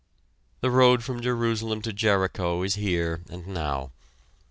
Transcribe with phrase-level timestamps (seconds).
[0.61, 3.91] The road from Jerusalem to Jericho is here, and now.